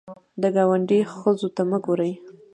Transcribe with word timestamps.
د 0.41 0.43
ګاونډي 0.55 0.99
ښځو 1.17 1.47
ته 1.55 1.61
مه 1.69 1.77
ګورې 1.85 2.11